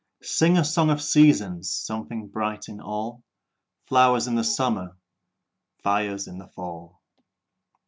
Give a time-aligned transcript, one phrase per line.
[0.23, 1.71] Sing a song of seasons!
[1.71, 3.21] Something bright in all!
[3.85, 4.97] Flowers in the summer,
[5.83, 7.03] Fires in the fall!